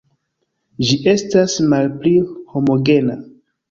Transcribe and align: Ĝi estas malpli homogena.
Ĝi 0.87 0.97
estas 1.13 1.59
malpli 1.77 2.17
homogena. 2.57 3.25